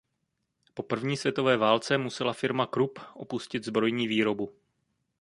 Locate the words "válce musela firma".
1.57-2.65